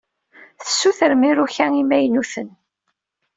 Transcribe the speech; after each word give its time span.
Tessutrem 0.59 1.21
iruka 1.29 1.65
imaynuten. 1.81 2.49